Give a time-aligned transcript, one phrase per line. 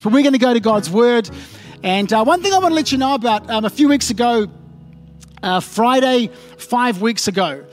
[0.00, 1.28] But we're going to go to God's Word.
[1.82, 4.10] And uh, one thing I want to let you know about um, a few weeks
[4.10, 4.46] ago,
[5.42, 7.64] uh, Friday, five weeks ago,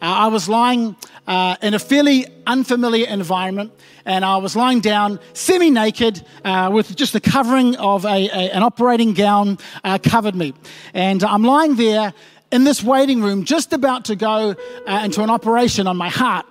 [0.00, 3.70] uh, I was lying uh, in a fairly unfamiliar environment.
[4.06, 8.50] And I was lying down semi naked uh, with just the covering of a, a
[8.52, 10.54] an operating gown uh, covered me.
[10.94, 12.14] And I'm lying there
[12.50, 14.56] in this waiting room, just about to go
[14.86, 16.46] into an operation on my heart.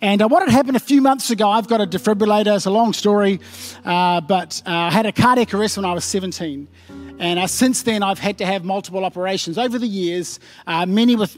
[0.00, 2.70] And uh, what had happened a few months ago, I've got a defibrillator, it's a
[2.70, 3.40] long story,
[3.84, 6.68] uh, but uh, I had a cardiac arrest when I was 17.
[7.18, 11.16] And uh, since then, I've had to have multiple operations over the years, uh, many
[11.16, 11.36] with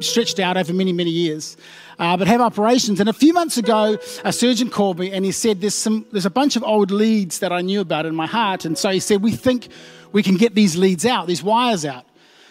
[0.00, 1.56] stretched out over many, many years.
[1.98, 3.00] Uh, but have operations.
[3.00, 6.26] And a few months ago, a surgeon called me and he said, there's, some, there's
[6.26, 8.64] a bunch of old leads that I knew about in my heart.
[8.64, 9.68] And so he said, We think
[10.12, 12.04] we can get these leads out, these wires out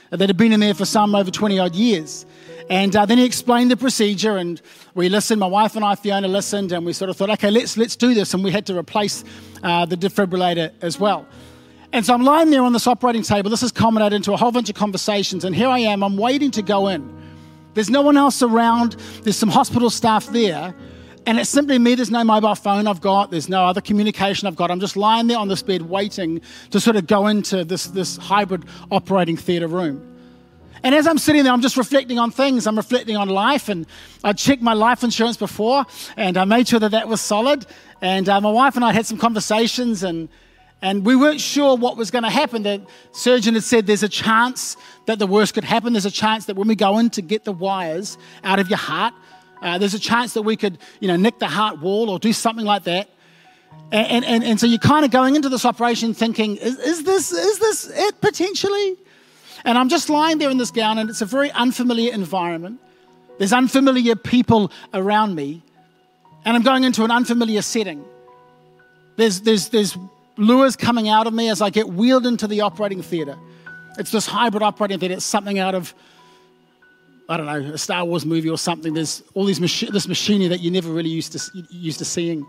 [0.09, 2.26] that have been in there for some over 20 odd years.
[2.70, 4.62] And uh, then he explained the procedure, and
[4.95, 5.40] we listened.
[5.40, 8.13] My wife and I, Fiona, listened, and we sort of thought, okay, let's let's do
[8.13, 8.34] this.
[8.34, 9.23] And we had to replace
[9.63, 11.27] uh, the defibrillator as well.
[11.91, 13.52] And so I'm lying there on this operating table.
[13.52, 16.04] This has culminated into a whole bunch of conversations, and here I am.
[16.04, 17.07] I'm waiting to go in.
[17.74, 18.93] There's no one else around.
[19.24, 20.74] There's some hospital staff there,
[21.26, 21.96] and it's simply me.
[21.96, 23.30] There's no mobile phone I've got.
[23.30, 24.71] There's no other communication I've got.
[24.71, 28.18] I'm just lying there on this bed waiting to sort of go into this this
[28.18, 30.12] hybrid operating theatre room.
[30.84, 32.67] And as I'm sitting there, I'm just reflecting on things.
[32.67, 33.70] I'm reflecting on life.
[33.70, 33.87] And
[34.23, 35.85] I checked my life insurance before
[36.17, 37.65] and I made sure that that was solid.
[38.01, 40.27] And uh, my wife and I had some conversations and,
[40.81, 42.63] and we weren't sure what was going to happen.
[42.63, 44.75] The surgeon had said there's a chance
[45.05, 45.93] that the worst could happen.
[45.93, 48.77] There's a chance that when we go in to get the wires out of your
[48.77, 49.13] heart,
[49.62, 52.34] uh, there's a chance that we could, you know, nick the heart wall or do
[52.34, 53.09] something like that.
[53.93, 57.31] And, and, and, so you're kind of going into this operation thinking, is, is, this,
[57.31, 58.97] is this it potentially?
[59.65, 62.79] And I'm just lying there in this gown, and it's a very unfamiliar environment.
[63.37, 65.61] There's unfamiliar people around me,
[66.45, 68.03] and I'm going into an unfamiliar setting.
[69.16, 69.97] There's, there's, there's
[70.38, 73.38] lures coming out of me as I get wheeled into the operating theater.
[73.97, 75.16] It's this hybrid operating theater.
[75.16, 75.94] It's something out of,
[77.29, 78.94] I don't know, a Star Wars movie or something.
[78.94, 82.46] There's all these machi- this machinery that you never really used to, used to seeing.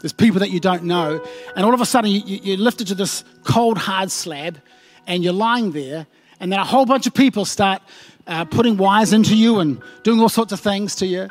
[0.00, 1.24] There's people that you don't know.
[1.56, 4.60] And all of a sudden, you, you're lifted to this cold, hard slab,
[5.06, 6.06] and you're lying there,
[6.40, 7.82] and then a whole bunch of people start
[8.26, 11.28] uh, putting wires into you and doing all sorts of things to you.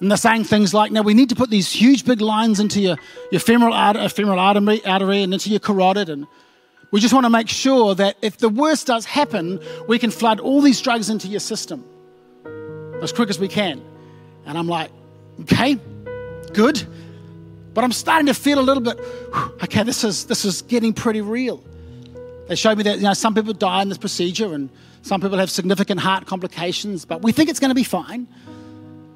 [0.00, 2.80] And they're saying things like, now we need to put these huge big lines into
[2.80, 2.96] your,
[3.30, 6.10] your femoral, art- femoral artery, artery and into your carotid.
[6.10, 6.26] And
[6.90, 10.40] we just want to make sure that if the worst does happen, we can flood
[10.40, 11.84] all these drugs into your system
[13.02, 13.82] as quick as we can.
[14.44, 14.90] And I'm like,
[15.42, 15.78] okay,
[16.52, 16.82] good.
[17.72, 18.98] But I'm starting to feel a little bit,
[19.62, 21.62] okay, this is, this is getting pretty real.
[22.48, 24.70] They showed me that you know, some people die in this procedure and
[25.02, 28.26] some people have significant heart complications, but we think it's going to be fine.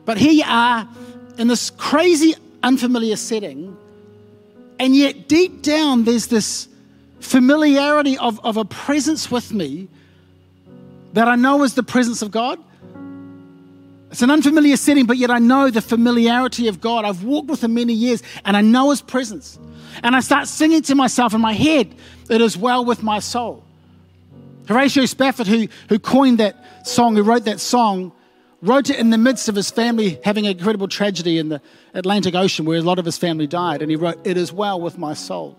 [0.04, 0.88] But here you are
[1.38, 3.76] in this crazy, unfamiliar setting,
[4.78, 6.68] and yet deep down there's this
[7.20, 9.88] familiarity of, of a presence with me
[11.12, 12.58] that I know is the presence of God.
[14.10, 17.04] It's an unfamiliar setting, but yet I know the familiarity of God.
[17.04, 19.58] I've walked with Him many years and I know His presence.
[20.02, 21.94] And I start singing to myself in my head,
[22.30, 23.64] It is well with my soul.
[24.68, 28.12] Horatio Spafford, who, who coined that song, who wrote that song,
[28.62, 31.60] wrote it in the midst of his family having an incredible tragedy in the
[31.92, 33.82] Atlantic Ocean where a lot of his family died.
[33.82, 35.58] And he wrote, It is well with my soul.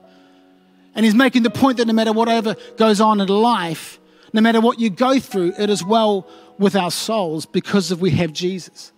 [0.95, 3.99] And he's making the point that no matter whatever goes on in life,
[4.33, 6.27] no matter what you go through, it is well
[6.57, 8.93] with our souls because of we have Jesus.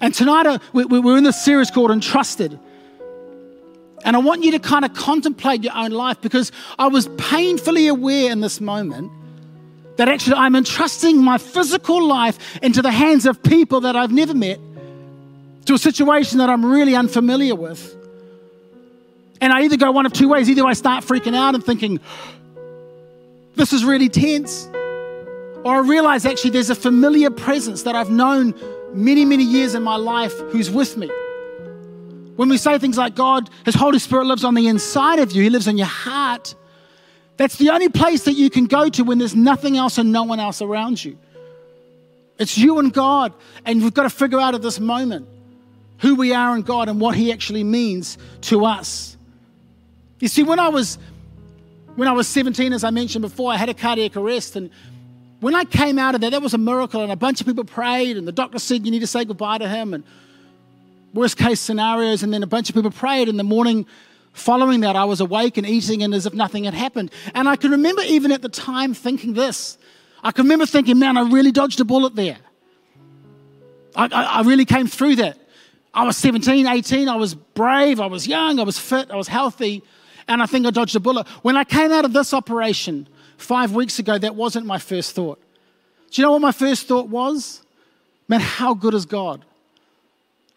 [0.00, 2.58] And tonight uh, we're in this series called Entrusted.
[4.04, 7.88] And I want you to kind of contemplate your own life because I was painfully
[7.88, 9.12] aware in this moment
[9.96, 14.34] that actually I'm entrusting my physical life into the hands of people that I've never
[14.34, 14.58] met
[15.66, 17.96] to a situation that I'm really unfamiliar with.
[19.40, 20.48] And I either go one of two ways.
[20.48, 22.00] Either I start freaking out and thinking,
[23.54, 24.68] this is really tense.
[25.64, 28.54] Or I realize actually there's a familiar presence that I've known
[28.94, 31.10] many, many years in my life who's with me.
[32.36, 35.42] When we say things like God, His Holy Spirit lives on the inside of you,
[35.42, 36.54] He lives in your heart,
[37.36, 40.22] that's the only place that you can go to when there's nothing else and no
[40.22, 41.18] one else around you.
[42.38, 43.32] It's you and God.
[43.64, 45.28] And we've got to figure out at this moment
[45.98, 49.16] who we are in God and what He actually means to us.
[50.20, 50.98] You see, when I was
[51.96, 54.56] when I was 17, as I mentioned before, I had a cardiac arrest.
[54.56, 54.70] And
[55.40, 57.02] when I came out of there, that was a miracle.
[57.02, 59.58] And a bunch of people prayed, and the doctor said, You need to say goodbye
[59.58, 59.94] to him.
[59.94, 60.04] And
[61.12, 62.22] worst case scenarios.
[62.22, 63.28] And then a bunch of people prayed.
[63.28, 63.86] In the morning
[64.32, 67.10] following that, I was awake and eating, and as if nothing had happened.
[67.34, 69.78] And I can remember even at the time thinking this
[70.22, 72.38] I can remember thinking, Man, I really dodged a bullet there.
[73.96, 75.38] I, I, I really came through that.
[75.94, 79.28] I was 17, 18, I was brave, I was young, I was fit, I was
[79.28, 79.82] healthy,
[80.26, 81.26] and I think I dodged a bullet.
[81.42, 83.06] When I came out of this operation
[83.36, 85.38] five weeks ago, that wasn't my first thought.
[86.10, 87.62] Do you know what my first thought was?
[88.26, 89.44] Man, how good is God?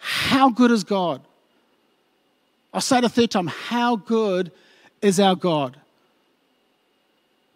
[0.07, 1.19] How good is God?
[2.71, 3.47] I'll say it a third time.
[3.47, 4.51] How good
[5.01, 5.77] is our God?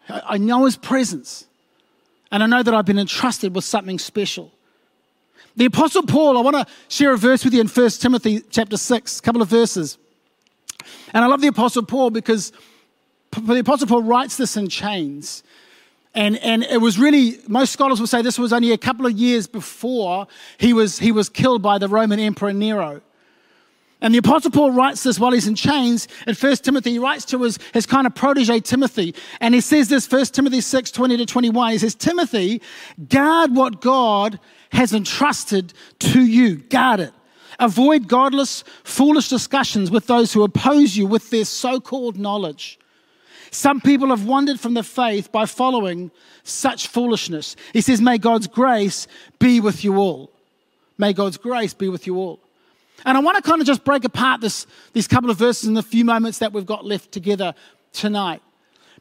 [0.08, 1.46] I know His presence,
[2.32, 4.50] and I know that I've been entrusted with something special.
[5.54, 8.76] The Apostle Paul, I want to share a verse with you in 1 Timothy chapter
[8.76, 9.96] 6, a couple of verses.
[11.14, 12.52] And I love the Apostle Paul because
[13.30, 15.44] the Apostle Paul writes this in chains.
[16.14, 19.12] And, and it was really, most scholars will say this was only a couple of
[19.12, 20.26] years before
[20.58, 23.00] he was, he was killed by the Roman Emperor Nero.
[24.02, 26.08] And the Apostle Paul writes this while he's in chains.
[26.26, 29.14] In 1 Timothy, he writes to his, his kind of protege, Timothy.
[29.40, 31.72] And he says this, 1 Timothy 6, 20 to 21.
[31.72, 32.62] He says, Timothy,
[33.08, 34.40] guard what God
[34.72, 36.56] has entrusted to you.
[36.56, 37.12] Guard it.
[37.58, 42.79] Avoid godless, foolish discussions with those who oppose you with their so called knowledge.
[43.50, 46.10] Some people have wandered from the faith by following
[46.44, 47.56] such foolishness.
[47.72, 49.06] He says, May God's grace
[49.38, 50.30] be with you all.
[50.98, 52.40] May God's grace be with you all.
[53.04, 55.74] And I want to kind of just break apart this, these couple of verses in
[55.74, 57.54] the few moments that we've got left together
[57.92, 58.42] tonight.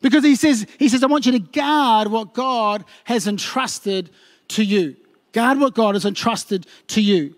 [0.02, 4.10] Because he says, he says, I want you to guard what God has entrusted
[4.50, 4.96] to you.
[5.34, 7.36] Guard what God has entrusted to you.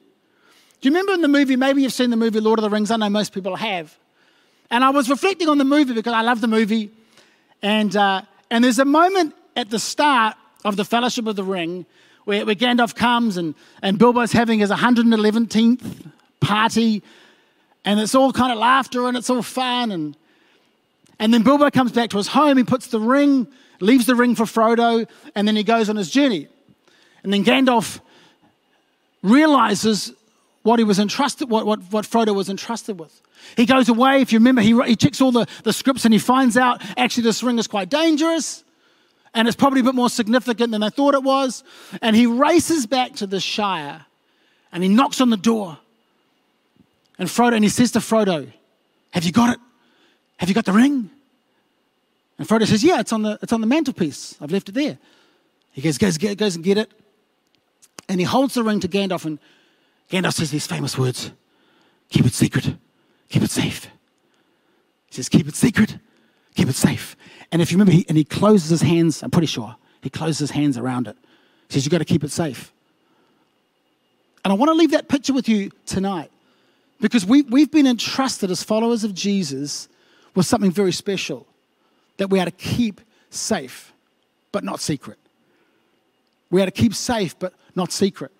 [0.79, 2.91] Do you remember in the movie, maybe you've seen the movie Lord of the Rings?
[2.91, 3.97] I know most people have.
[4.69, 6.91] And I was reflecting on the movie because I love the movie.
[7.61, 10.35] And, uh, and there's a moment at the start
[10.65, 11.85] of the Fellowship of the Ring
[12.25, 17.03] where, where Gandalf comes and, and Bilbo's having his 111th party,
[17.85, 19.91] and it's all kind of laughter and it's all fun.
[19.91, 20.17] And,
[21.19, 23.47] and then Bilbo comes back to his home, he puts the ring,
[23.79, 26.47] leaves the ring for Frodo, and then he goes on his journey.
[27.23, 27.99] And then Gandalf
[29.21, 30.13] realizes
[30.63, 33.21] what he was entrusted, what, what, what Frodo was entrusted with.
[33.57, 36.19] He goes away, if you remember, he, he checks all the, the scripts and he
[36.19, 38.63] finds out actually this ring is quite dangerous
[39.33, 41.63] and it's probably a bit more significant than they thought it was.
[42.01, 44.05] And he races back to the Shire
[44.71, 45.77] and he knocks on the door.
[47.17, 48.51] And Frodo, and he says to Frodo,
[49.11, 49.59] Have you got it?
[50.37, 51.09] Have you got the ring?
[52.37, 54.35] And Frodo says, Yeah, it's on the, it's on the mantelpiece.
[54.41, 54.97] I've left it there.
[55.71, 56.91] He goes, goes, goes and get it.
[58.09, 59.39] And he holds the ring to Gandalf, and
[60.11, 61.31] Gandalf says these famous words
[62.09, 62.75] Keep it secret,
[63.29, 63.85] keep it safe.
[65.07, 65.97] He says, Keep it secret,
[66.53, 67.15] keep it safe.
[67.51, 70.39] And if you remember, he, and he closes his hands, I'm pretty sure, he closes
[70.39, 71.15] his hands around it.
[71.69, 72.73] He says, You've got to keep it safe.
[74.43, 76.31] And I want to leave that picture with you tonight.
[76.99, 79.87] Because we, we've been entrusted as followers of Jesus
[80.35, 81.47] with something very special
[82.17, 83.93] that we are to keep safe,
[84.51, 85.17] but not secret.
[86.51, 88.31] We are to keep safe, but not secret.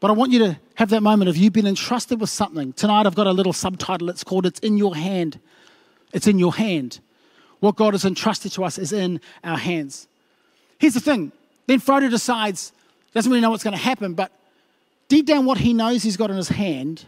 [0.00, 2.72] But I want you to have that moment of you've been entrusted with something.
[2.72, 4.08] Tonight I've got a little subtitle.
[4.08, 5.38] It's called It's in Your Hand.
[6.12, 7.00] It's in your hand.
[7.60, 10.08] What God has entrusted to us is in our hands.
[10.78, 11.32] Here's the thing.
[11.66, 12.72] Then Frodo decides,
[13.12, 14.32] doesn't really know what's going to happen, but
[15.08, 17.04] deep down what he knows he's got in his hand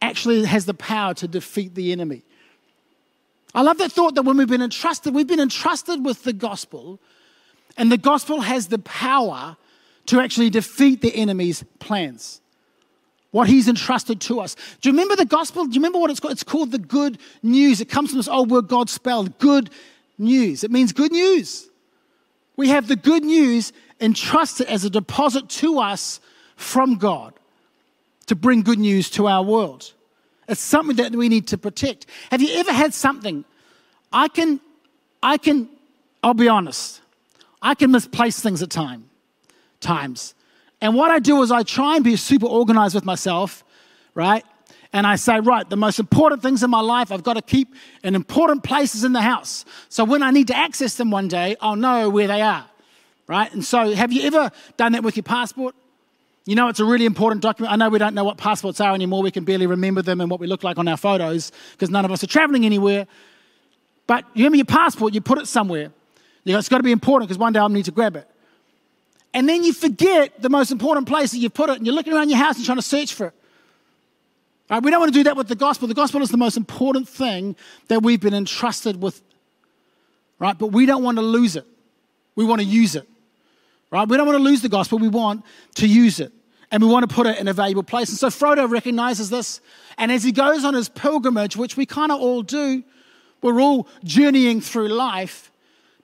[0.00, 2.22] actually has the power to defeat the enemy.
[3.54, 7.00] I love that thought that when we've been entrusted, we've been entrusted with the gospel,
[7.76, 9.56] and the gospel has the power
[10.08, 12.40] to actually defeat the enemy's plans.
[13.30, 14.56] What he's entrusted to us.
[14.80, 15.66] Do you remember the gospel?
[15.66, 16.32] Do you remember what it's called?
[16.32, 17.80] It's called the good news.
[17.80, 19.68] It comes from this old word God spelled good
[20.16, 20.64] news.
[20.64, 21.68] It means good news.
[22.56, 26.20] We have the good news entrusted as a deposit to us
[26.56, 27.34] from God
[28.26, 29.92] to bring good news to our world.
[30.48, 32.06] It's something that we need to protect.
[32.30, 33.44] Have you ever had something?
[34.10, 34.60] I can,
[35.22, 35.68] I can,
[36.22, 37.02] I'll be honest,
[37.60, 39.10] I can misplace things at time,
[39.80, 40.34] times.
[40.80, 43.64] And what I do is I try and be super organized with myself,
[44.14, 44.44] right?
[44.92, 47.74] And I say, right, the most important things in my life I've got to keep
[48.02, 49.64] in important places in the house.
[49.88, 52.64] So when I need to access them one day, I'll know where they are,
[53.26, 53.52] right?
[53.52, 55.74] And so have you ever done that with your passport?
[56.46, 57.72] You know, it's a really important document.
[57.72, 59.22] I know we don't know what passports are anymore.
[59.22, 62.06] We can barely remember them and what we look like on our photos because none
[62.06, 63.06] of us are traveling anywhere.
[64.06, 65.90] But you remember your passport, you put it somewhere.
[66.44, 68.26] You go, it's got to be important because one day I'll need to grab it.
[69.34, 72.12] And then you forget the most important place that you put it and you're looking
[72.12, 73.34] around your house and trying to search for it.
[74.70, 74.82] Right?
[74.82, 75.88] We don't want to do that with the gospel.
[75.88, 77.56] The gospel is the most important thing
[77.88, 79.20] that we've been entrusted with.
[80.38, 80.58] Right?
[80.58, 81.66] But we don't want to lose it.
[82.36, 83.08] We want to use it.
[83.90, 84.08] Right?
[84.08, 84.98] We don't want to lose the gospel.
[84.98, 85.44] We want
[85.76, 86.32] to use it
[86.70, 88.10] and we want to put it in a valuable place.
[88.10, 89.60] And so Frodo recognizes this.
[89.96, 92.82] And as he goes on his pilgrimage, which we kind of all do,
[93.42, 95.50] we're all journeying through life.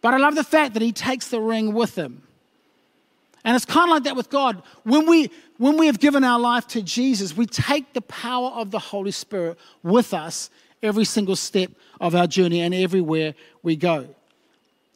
[0.01, 2.23] But I love the fact that he takes the ring with him.
[3.45, 4.63] And it's kind of like that with God.
[4.85, 8.71] When we, when we have given our life to Jesus, we take the power of
[8.71, 10.51] the Holy Spirit with us
[10.83, 11.71] every single step
[12.01, 14.07] of our journey and everywhere we go.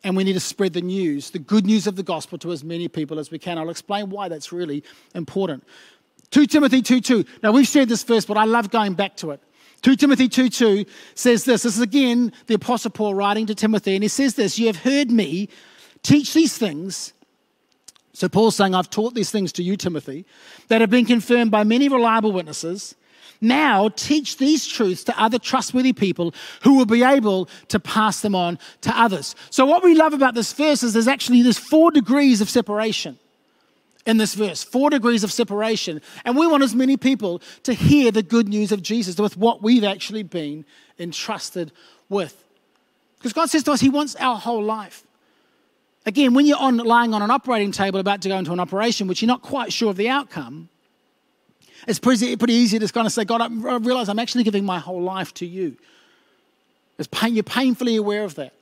[0.05, 2.65] And we need to spread the news, the good news of the gospel to as
[2.65, 3.59] many people as we can.
[3.59, 5.65] I'll explain why that's really important.
[6.31, 7.25] 2 Timothy 2 2.
[7.43, 9.41] Now, we've shared this verse, but I love going back to it.
[9.83, 11.63] 2 Timothy 2 2 says this.
[11.63, 14.77] This is again the Apostle Paul writing to Timothy, and he says this You have
[14.77, 15.49] heard me
[16.03, 17.13] teach these things.
[18.13, 20.25] So Paul's saying, I've taught these things to you, Timothy,
[20.69, 22.95] that have been confirmed by many reliable witnesses.
[23.41, 28.35] Now teach these truths to other trustworthy people who will be able to pass them
[28.35, 29.37] on to others.
[29.51, 33.19] So what we love about this verse is there's actually there's four degrees of separation
[34.09, 36.01] in this verse, four degrees of separation.
[36.25, 39.63] And we want as many people to hear the good news of Jesus with what
[39.63, 40.65] we've actually been
[40.99, 41.71] entrusted
[42.09, 42.43] with.
[43.19, 45.05] Because God says to us, He wants our whole life.
[46.07, 49.09] Again, when you're on, lying on an operating table about to go into an operation,
[49.09, 50.69] which you're not quite sure of the outcome,
[51.87, 54.65] it's pretty, pretty easy to just kind of say, God, I realize I'm actually giving
[54.65, 55.77] my whole life to you.
[57.11, 58.53] Pain, you're painfully aware of that.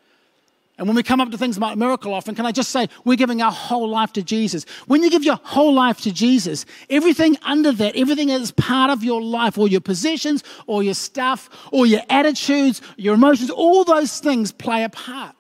[0.79, 3.17] And when we come up to things like miracle often, can I just say, we're
[3.17, 4.67] giving our whole life to Jesus.
[4.87, 8.91] When you give your whole life to Jesus, everything under that, everything that is part
[8.91, 13.85] of your life, all your possessions, all your stuff, all your attitudes, your emotions, all
[13.85, 15.36] those things play a part.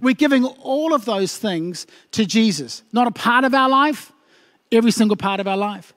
[0.00, 2.82] We're giving all of those things to Jesus.
[2.92, 4.12] Not a part of our life,
[4.72, 5.92] every single part of our life.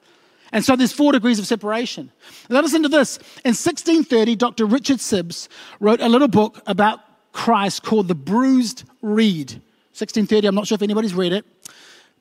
[0.52, 2.12] And so there's four degrees of separation.
[2.50, 3.18] Now listen to this.
[3.46, 4.66] In 1630, Dr.
[4.66, 5.48] Richard Sibbes
[5.80, 7.00] wrote a little book about
[7.34, 9.52] Christ called The Bruised Reed.
[9.94, 11.46] 1630, I'm not sure if anybody's read it.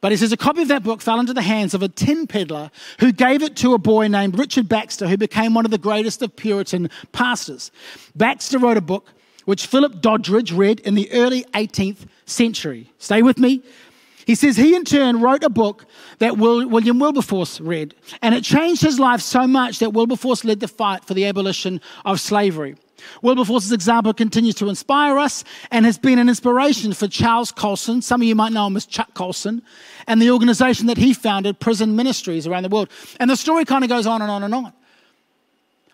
[0.00, 2.26] But he says a copy of that book fell into the hands of a tin
[2.26, 2.70] peddler
[3.00, 6.22] who gave it to a boy named Richard Baxter, who became one of the greatest
[6.22, 7.72] of Puritan pastors.
[8.14, 9.12] Baxter wrote a book
[9.48, 12.92] which Philip Doddridge read in the early 18th century.
[12.98, 13.62] Stay with me.
[14.26, 15.86] He says he in turn wrote a book
[16.18, 20.68] that William Wilberforce read, and it changed his life so much that Wilberforce led the
[20.68, 22.76] fight for the abolition of slavery.
[23.22, 28.02] Wilberforce's example continues to inspire us and has been an inspiration for Charles Colson.
[28.02, 29.62] Some of you might know him as Chuck Colson,
[30.06, 32.90] and the organization that he founded, Prison Ministries, around the world.
[33.18, 34.74] And the story kind of goes on and on and on.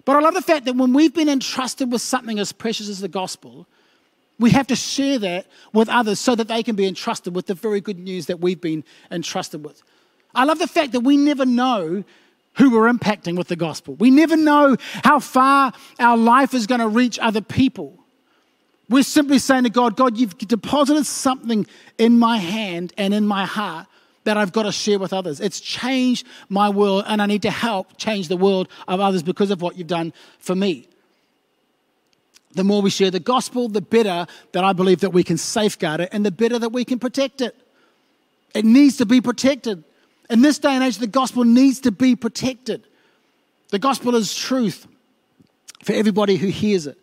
[0.04, 3.00] But I love the fact that when we've been entrusted with something as precious as
[3.00, 3.66] the gospel,
[4.38, 7.54] we have to share that with others so that they can be entrusted with the
[7.54, 9.82] very good news that we've been entrusted with.
[10.34, 12.04] I love the fact that we never know
[12.54, 13.94] who we're impacting with the gospel.
[13.94, 17.98] We never know how far our life is going to reach other people.
[18.88, 23.46] We're simply saying to God, God, you've deposited something in my hand and in my
[23.46, 23.86] heart
[24.24, 25.40] that I've got to share with others.
[25.40, 29.50] It's changed my world, and I need to help change the world of others because
[29.50, 30.88] of what you've done for me.
[32.52, 36.00] The more we share the gospel, the better that I believe that we can safeguard
[36.00, 37.54] it and the better that we can protect it.
[38.54, 39.82] It needs to be protected.
[40.30, 42.84] In this day and age, the gospel needs to be protected.
[43.70, 44.86] The gospel is truth
[45.82, 46.96] for everybody who hears it.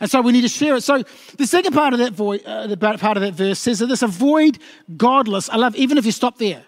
[0.00, 0.82] And so we need to share it.
[0.82, 1.02] So
[1.38, 4.02] the second part of that, void, uh, the part of that verse says that this
[4.02, 4.58] avoid
[4.96, 5.48] godless.
[5.48, 6.62] I love, even if you stop there.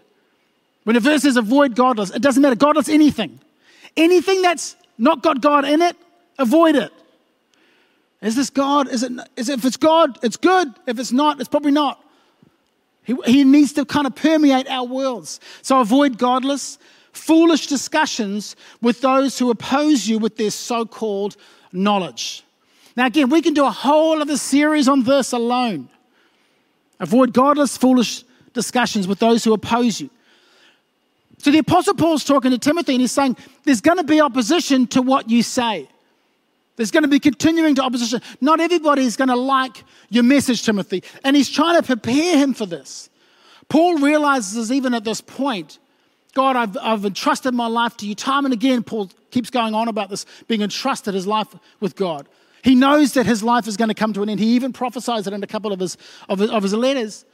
[0.85, 2.55] When a verse says avoid godless, it doesn't matter.
[2.55, 3.41] Godless anything.
[3.97, 5.97] Anything that's not got God in it,
[6.39, 6.93] avoid it.
[8.23, 8.89] Is this God?
[8.89, 10.73] Is it, is it, if it's God, it's good.
[10.87, 12.03] If it's not, it's probably not.
[13.05, 15.41] He, he needs to kind of permeate our worlds.
[15.63, 16.79] So avoid godless,
[17.13, 21.37] foolish discussions with those who oppose you with their so called
[21.73, 22.43] knowledge.
[22.97, 25.89] Now, again, we can do a whole other series on this alone.
[26.99, 28.25] Avoid godless, foolish
[28.55, 30.11] discussions with those who oppose you.
[31.39, 34.87] So the Apostle Paul's talking to Timothy and he's saying, There's going to be opposition
[34.89, 35.89] to what you say.
[36.77, 38.21] There's going to be continuing to opposition.
[38.41, 41.03] Not everybody is going to like your message, Timothy.
[41.25, 43.09] And he's trying to prepare him for this.
[43.69, 45.79] Paul realizes, even at this point,
[46.35, 48.15] God, I've, I've entrusted my life to you.
[48.15, 51.49] Time and again, Paul keeps going on about this, being entrusted his life
[51.81, 52.29] with God.
[52.67, 54.41] He knows that his life is going to come to an end.
[54.41, 55.97] He even prophesies it in a couple of his,
[56.29, 57.25] of his, of his letters.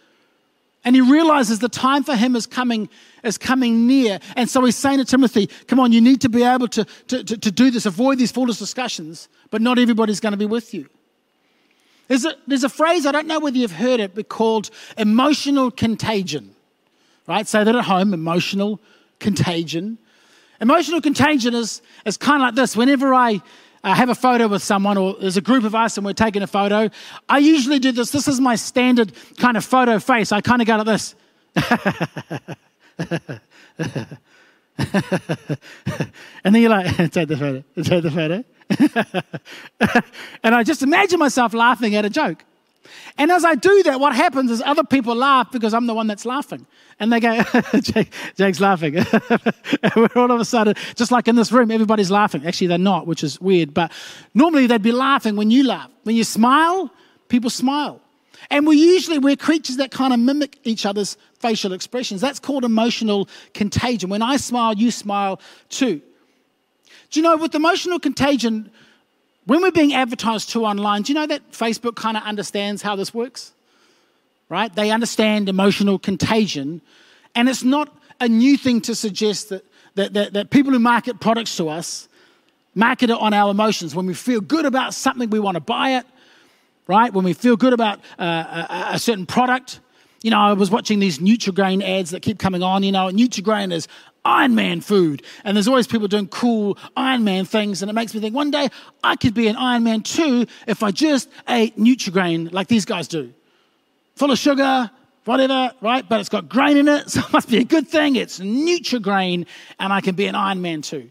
[0.85, 2.91] And he realizes the time for him is coming,
[3.25, 4.19] is coming near.
[4.37, 7.25] And so he's saying to Timothy, come on, you need to be able to, to,
[7.25, 10.75] to, to do this, avoid these foolish discussions, but not everybody's going to be with
[10.75, 10.87] you.
[12.09, 15.71] There's a, there's a phrase, I don't know whether you've heard it, but called emotional
[15.71, 16.55] contagion.
[17.27, 17.49] Right?
[17.49, 18.81] Say that at home, emotional
[19.19, 19.97] contagion.
[20.61, 22.77] Emotional contagion is, is kind of like this.
[22.77, 23.41] Whenever I
[23.85, 26.43] uh, have a photo with someone or there's a group of us and we're taking
[26.43, 26.89] a photo,
[27.29, 28.11] I usually do this.
[28.11, 30.33] This is my standard kind of photo face.
[30.33, 31.15] I kind of go like this.
[36.45, 38.45] and then you're like, take the photo, take the photo.
[40.43, 42.45] and I just imagine myself laughing at a joke.
[43.19, 46.07] And as I do that, what happens is other people laugh because I'm the one
[46.07, 46.67] that's laughing.
[46.99, 47.43] And they go,
[47.81, 48.97] Jake, Jake's laughing.
[49.83, 52.47] and we're all of a sudden, just like in this room, everybody's laughing.
[52.47, 53.75] Actually, they're not, which is weird.
[53.75, 53.93] But
[54.35, 55.91] normally they'd be laughing when you laugh.
[56.05, 56.91] When you smile,
[57.29, 58.01] people smile.
[58.51, 62.21] And we usually, we're creatures that kind of mimic each other's facial expressions.
[62.21, 64.11] That's called emotional contagion.
[64.11, 66.01] When I smile, you smile too.
[67.11, 68.71] Do you know, with emotional contagion,
[69.45, 72.97] when we're being advertised to online, do you know that Facebook kind of understands how
[72.97, 73.53] this works?
[74.49, 74.75] Right?
[74.75, 76.81] They understand emotional contagion.
[77.35, 81.21] And it's not a new thing to suggest that, that, that, that people who market
[81.21, 82.09] products to us
[82.75, 83.95] market it on our emotions.
[83.95, 86.07] When we feel good about something, we want to buy it,
[86.87, 87.13] right?
[87.13, 89.81] When we feel good about uh, a, a, certain product.
[90.23, 92.83] You know, I was watching these Nutrigrain ads that keep coming on.
[92.83, 93.89] You know, Nutrigrain is
[94.25, 95.23] Iron Man food.
[95.45, 97.83] And there's always people doing cool Iron Man things.
[97.83, 98.69] And it makes me think one day
[99.03, 103.09] I could be an Iron Man too if I just ate Nutrigrain like these guys
[103.09, 103.33] do.
[104.17, 104.91] Full of sugar,
[105.25, 106.09] whatever, right?
[106.09, 108.17] But it's got grain in it, so it must be a good thing.
[108.17, 109.47] It's Nutrigrain,
[109.79, 111.11] and I can be an Iron Man too.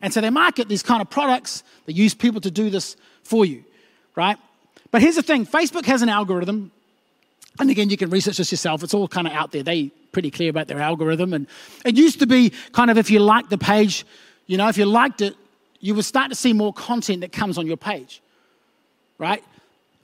[0.00, 1.62] And so they market these kind of products.
[1.86, 3.64] They use people to do this for you,
[4.16, 4.36] right?
[4.90, 6.70] But here's the thing Facebook has an algorithm.
[7.58, 8.82] And again, you can research this yourself.
[8.82, 9.62] It's all kind of out there.
[9.62, 11.32] They pretty clear about their algorithm.
[11.32, 11.46] And
[11.84, 14.04] it used to be kind of if you liked the page,
[14.46, 15.34] you know, if you liked it,
[15.80, 18.22] you would start to see more content that comes on your page,
[19.18, 19.42] right?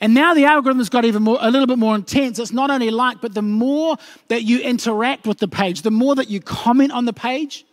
[0.01, 2.39] And now the algorithm's got even more, a little bit more intense.
[2.39, 3.97] It's not only like, but the more
[4.29, 7.65] that you interact with the page, the more that you comment on the page,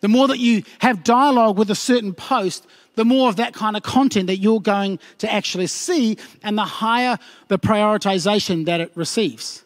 [0.00, 3.76] the more that you have dialogue with a certain post, the more of that kind
[3.76, 7.18] of content that you're going to actually see, and the higher
[7.48, 9.64] the prioritization that it receives.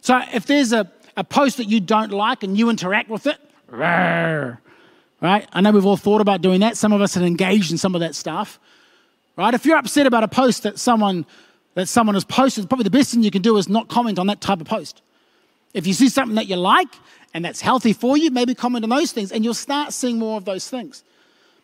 [0.00, 3.38] So if there's a, a post that you don't like and you interact with it,
[5.20, 5.46] right?
[5.52, 6.76] I know we've all thought about doing that.
[6.76, 8.58] Some of us have engaged in some of that stuff,
[9.36, 9.54] right?
[9.54, 11.26] If you're upset about a post that someone
[11.74, 14.26] that someone has posted, probably the best thing you can do is not comment on
[14.26, 15.00] that type of post.
[15.72, 16.94] If you see something that you like
[17.32, 20.36] and that's healthy for you, maybe comment on those things, and you'll start seeing more
[20.36, 21.02] of those things.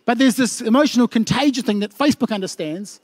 [0.06, 3.00] But there's this emotional contagion thing that Facebook understands,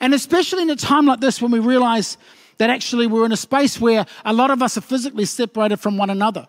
[0.00, 2.16] and especially in a time like this when we realize
[2.58, 5.96] that actually we're in a space where a lot of us are physically separated from
[5.96, 6.46] one another.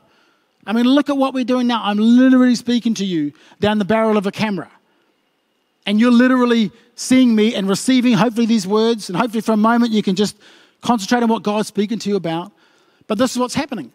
[0.66, 1.82] I mean, look at what we're doing now.
[1.84, 4.70] I'm literally speaking to you down the barrel of a camera.
[5.86, 9.10] And you're literally seeing me and receiving, hopefully, these words.
[9.10, 10.36] And hopefully, for a moment, you can just
[10.82, 12.52] concentrate on what God's speaking to you about.
[13.08, 13.92] But this is what's happening.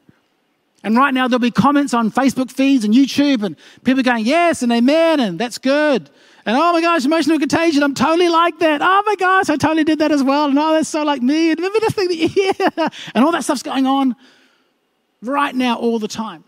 [0.84, 4.62] And right now, there'll be comments on Facebook feeds and YouTube, and people going, Yes,
[4.62, 6.08] and amen, and that's good.
[6.46, 8.80] And oh my gosh, emotional contagion, I'm totally like that.
[8.82, 10.48] Oh my gosh, I totally did that as well.
[10.48, 11.50] And oh, that's so like me.
[11.50, 12.88] And remember this thing that hear?
[13.14, 14.16] And all that stuff's going on
[15.22, 16.44] right now all the time.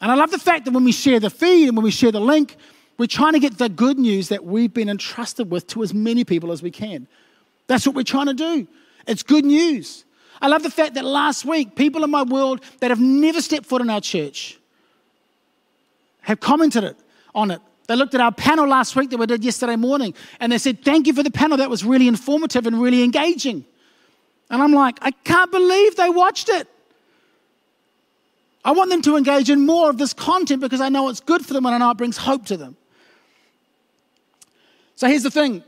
[0.00, 2.12] And I love the fact that when we share the feed and when we share
[2.12, 2.56] the link,
[2.98, 6.24] we're trying to get the good news that we've been entrusted with to as many
[6.24, 7.06] people as we can.
[7.66, 8.66] That's what we're trying to do.
[9.06, 10.04] It's good news.
[10.40, 13.66] I love the fact that last week, people in my world that have never stepped
[13.66, 14.58] foot in our church
[16.22, 16.96] have commented it,
[17.34, 17.60] on it.
[17.88, 20.84] They looked at our panel last week that we did yesterday morning and they said,
[20.84, 21.56] Thank you for the panel.
[21.56, 23.64] That was really informative and really engaging.
[24.50, 26.68] And I'm like, I can't believe they watched it.
[28.64, 31.44] I want them to engage in more of this content because I know it's good
[31.44, 32.76] for them and I know it brings hope to them.
[34.96, 35.64] So here's the thing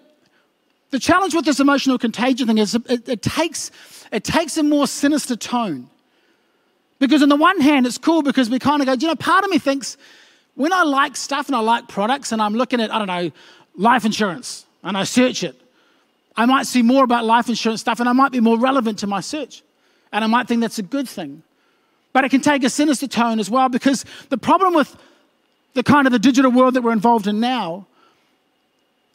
[0.90, 3.70] the challenge with this emotional contagion thing is it, it, takes,
[4.12, 5.88] it takes a more sinister tone.
[6.98, 9.44] Because on the one hand, it's cool because we kind of go, you know, part
[9.44, 9.96] of me thinks
[10.54, 13.30] when I like stuff and I like products and I'm looking at, I don't know,
[13.76, 15.60] life insurance and I search it,
[16.36, 19.06] I might see more about life insurance stuff and I might be more relevant to
[19.06, 19.62] my search.
[20.12, 21.42] And I might think that's a good thing.
[22.12, 24.96] But it can take a sinister tone as well because the problem with
[25.74, 27.86] the kind of the digital world that we're involved in now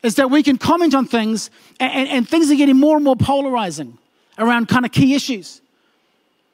[0.04, 3.04] is that we can comment on things and, and, and things are getting more and
[3.04, 3.98] more polarizing
[4.38, 5.62] around kind of key issues.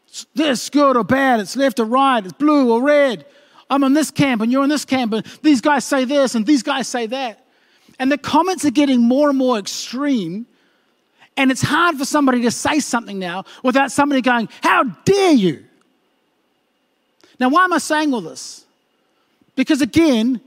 [0.08, 3.26] It's this good or bad, it's left or right, it's blue or red.
[3.72, 6.46] I'm on this camp and you're on this camp, and these guys say this and
[6.46, 7.48] these guys say that.
[7.98, 10.46] And the comments are getting more and more extreme.
[11.38, 15.64] And it's hard for somebody to say something now without somebody going, How dare you?
[17.40, 18.66] Now, why am I saying all this?
[19.56, 20.42] Because again,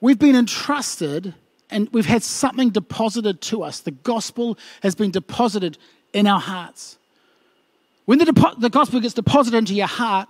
[0.00, 1.34] we've been entrusted
[1.68, 3.80] and we've had something deposited to us.
[3.80, 5.78] The gospel has been deposited
[6.12, 6.96] in our hearts.
[8.04, 10.28] When the, depo- the gospel gets deposited into your heart,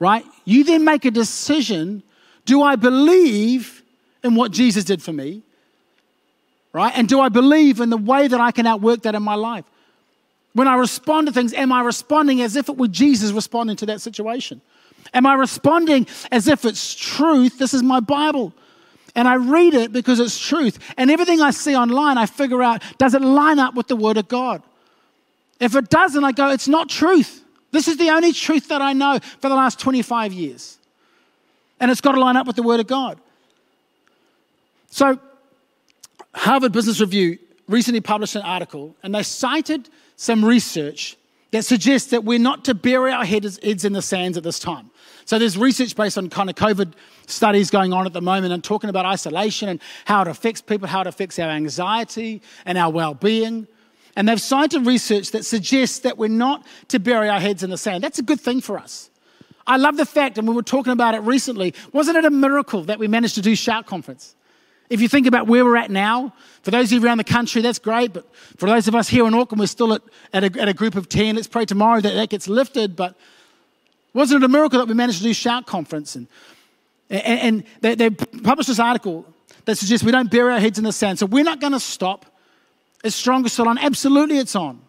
[0.00, 0.24] right?
[0.44, 2.02] You then make a decision
[2.46, 3.82] do I believe
[4.24, 5.42] in what Jesus did for me?
[6.72, 6.92] Right?
[6.96, 9.64] And do I believe in the way that I can outwork that in my life?
[10.52, 13.86] When I respond to things, am I responding as if it were Jesus responding to
[13.86, 14.60] that situation?
[15.14, 17.58] Am I responding as if it's truth?
[17.58, 18.52] This is my Bible.
[19.14, 20.78] And I read it because it's truth.
[20.96, 24.16] And everything I see online, I figure out does it line up with the Word
[24.16, 24.62] of God?
[25.60, 27.44] If it doesn't, I go, it's not truth.
[27.70, 30.78] This is the only truth that I know for the last 25 years.
[31.78, 33.20] And it's got to line up with the Word of God.
[34.90, 35.18] So,
[36.34, 41.16] Harvard Business Review recently published an article, and they cited some research
[41.52, 44.90] that suggests that we're not to bury our heads in the sands at this time.
[45.24, 46.92] So there's research based on kind of COVID
[47.26, 50.88] studies going on at the moment and talking about isolation and how it affects people,
[50.88, 53.66] how it affects our anxiety and our well-being.
[54.16, 57.78] And they've cited research that suggests that we're not to bury our heads in the
[57.78, 58.02] sand.
[58.02, 59.10] That's a good thing for us.
[59.66, 62.82] I love the fact, and we were talking about it recently, wasn't it a miracle
[62.84, 64.34] that we managed to do Shout Conference?
[64.88, 67.62] If you think about where we're at now, for those of you around the country,
[67.62, 68.12] that's great.
[68.12, 70.74] But for those of us here in Auckland, we're still at, at, a, at a
[70.74, 71.36] group of 10.
[71.36, 72.96] Let's pray tomorrow that that gets lifted.
[72.96, 73.14] But
[74.12, 76.16] wasn't it a miracle that we managed to do Shout Conference?
[76.16, 76.26] And,
[77.08, 79.24] and, and they, they published this article
[79.66, 81.20] that suggests we don't bury our heads in the sand.
[81.20, 82.26] So we're not going to stop.
[83.02, 83.78] Is Stronger still on?
[83.78, 84.80] Absolutely, it's on.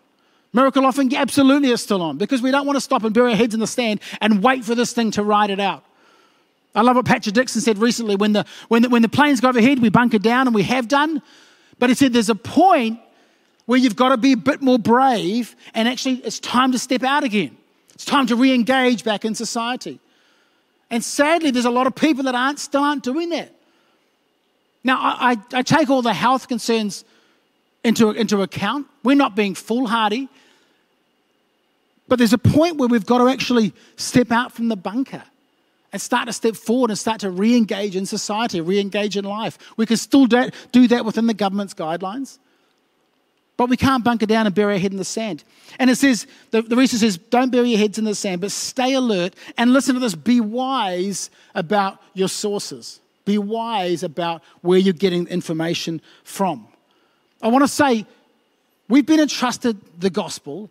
[0.54, 3.38] Miracle Offering, absolutely, it's still on because we don't want to stop and bury our
[3.38, 5.84] heads in the sand and wait for this thing to ride it out.
[6.76, 9.50] I love what Patrick Dixon said recently when the, when the, when the planes go
[9.50, 11.22] overhead, we bunker down, and we have done.
[11.80, 13.00] But he said there's a point
[13.66, 17.04] where you've got to be a bit more brave, and actually, it's time to step
[17.04, 17.56] out again.
[17.94, 20.00] It's time to re engage back in society.
[20.90, 23.54] And sadly, there's a lot of people that aren't, still aren't doing that.
[24.84, 27.06] Now, I, I, I take all the health concerns
[27.84, 28.88] into, into account.
[29.04, 30.30] We're not being foolhardy.
[32.08, 35.24] But there's a point where we've got to actually step out from the bunker
[35.94, 39.26] and start to step forward and start to re engage in society, re engage in
[39.26, 39.58] life.
[39.78, 42.38] We can still do that within the government's guidelines.
[43.58, 45.44] But we can't bunker down and bury our head in the sand.
[45.78, 48.52] And it says, the, the research says, don't bury your heads in the sand, but
[48.52, 50.16] stay alert and listen to this.
[50.16, 53.00] Be wise about your sources.
[53.24, 56.68] Be wise about where you're getting information from.
[57.42, 58.06] I want to say,
[58.88, 60.70] we've been entrusted the gospel,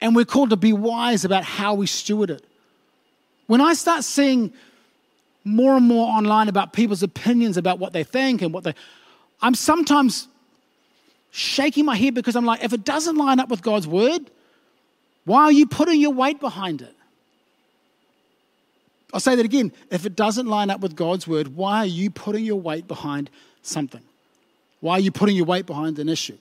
[0.00, 2.44] and we're called to be wise about how we steward it.
[3.46, 4.52] When I start seeing
[5.44, 8.74] more and more online about people's opinions about what they think and what they,
[9.40, 10.28] I'm sometimes
[11.32, 14.30] shaking my head because I'm like, if it doesn't line up with God's word,
[15.24, 16.94] why are you putting your weight behind it?
[19.12, 19.72] I'll say that again.
[19.90, 23.30] If it doesn't line up with God's word, why are you putting your weight behind
[23.62, 24.00] something?
[24.82, 26.36] Why are you putting your weight behind an issue?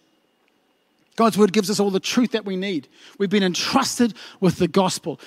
[1.16, 2.88] God's word gives us all the truth that we need.
[3.20, 5.20] We've been entrusted with the gospel,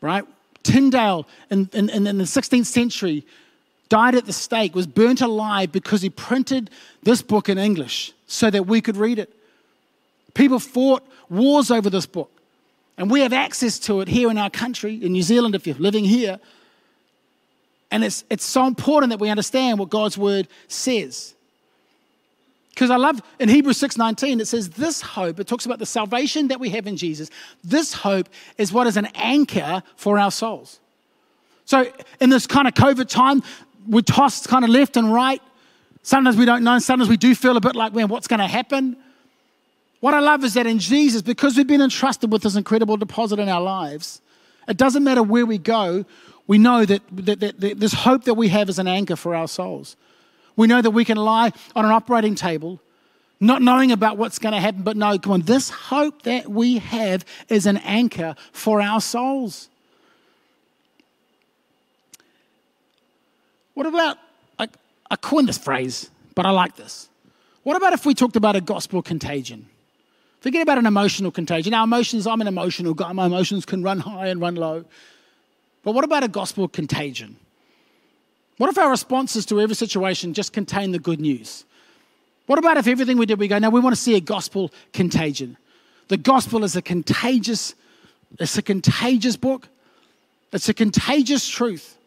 [0.00, 0.24] right?
[0.62, 3.26] Tyndale in, in, in the 16th century
[3.88, 6.70] died at the stake, was burnt alive because he printed
[7.02, 9.32] this book in English so that we could read it.
[10.32, 12.30] People fought wars over this book.
[12.96, 15.76] And we have access to it here in our country, in New Zealand, if you're
[15.76, 16.38] living here.
[17.90, 21.34] And it's, it's so important that we understand what God's word says.
[22.76, 26.48] Because I love in Hebrews 6:19 it says this hope it talks about the salvation
[26.48, 27.30] that we have in Jesus.
[27.64, 30.78] This hope is what is an anchor for our souls.
[31.64, 33.42] So in this kind of COVID time,
[33.88, 35.40] we're tossed kind of left and right.
[36.02, 38.46] Sometimes we don't know, sometimes we do feel a bit like, man, what's going to
[38.46, 38.98] happen?
[40.00, 43.38] What I love is that in Jesus, because we've been entrusted with this incredible deposit
[43.38, 44.20] in our lives,
[44.68, 46.04] it doesn't matter where we go,
[46.46, 49.34] we know that, that, that, that this hope that we have is an anchor for
[49.34, 49.96] our souls.
[50.56, 52.80] We know that we can lie on an operating table,
[53.38, 56.78] not knowing about what's going to happen, but no, come on, this hope that we
[56.78, 59.68] have is an anchor for our souls.
[63.74, 64.16] What about,
[64.58, 64.68] I,
[65.10, 67.10] I coined this phrase, but I like this.
[67.62, 69.68] What about if we talked about a gospel contagion?
[70.40, 71.74] Forget about an emotional contagion.
[71.74, 74.84] Our emotions, I'm an emotional guy, my emotions can run high and run low.
[75.82, 77.36] But what about a gospel contagion?
[78.58, 81.64] What if our responses to every situation just contain the good news?
[82.46, 84.72] What about if everything we did, we go, no, we want to see a gospel
[84.92, 85.56] contagion?
[86.08, 87.74] The gospel is a contagious,
[88.38, 89.68] it's a contagious book.
[90.52, 91.98] It's a contagious truth.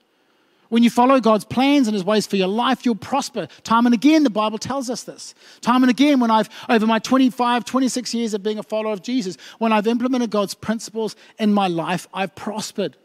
[0.69, 3.47] When you follow God's plans and His ways for your life, you'll prosper.
[3.63, 5.33] Time and again, the Bible tells us this.
[5.61, 9.01] Time and again, when I've, over my 25, 26 years of being a follower of
[9.01, 12.95] Jesus, when I've implemented God's principles in my life, I've prospered.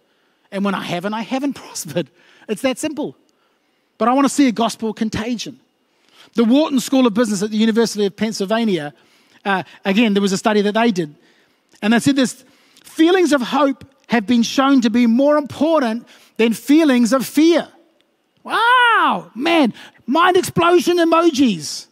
[0.52, 2.10] And when I haven't, I haven't prospered.
[2.48, 3.16] It's that simple.
[3.98, 5.60] But I want to see a gospel contagion.
[6.34, 8.92] The Wharton School of Business at the University of Pennsylvania,
[9.44, 11.14] uh, again, there was a study that they did.
[11.80, 12.44] And they said this
[12.82, 17.68] feelings of hope have been shown to be more important than feelings of fear.
[18.42, 19.72] Wow, man,
[20.06, 21.86] mind explosion emojis.